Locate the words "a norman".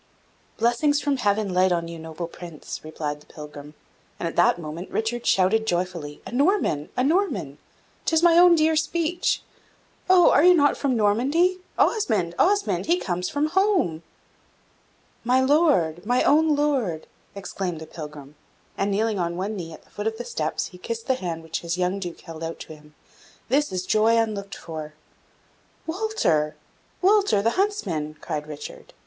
6.25-6.89, 6.97-7.59